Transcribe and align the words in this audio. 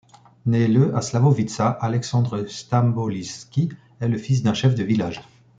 Né 0.47 0.67
le 0.67 0.95
à 0.95 1.01
Slavovitsa, 1.03 1.67
Alexandre 1.69 2.47
Stambolijski 2.47 3.69
est 3.99 4.07
le 4.07 4.17
fils 4.17 4.41
d’un 4.41 4.55
chef 4.55 4.73
de 4.73 4.83
village. 4.83 5.21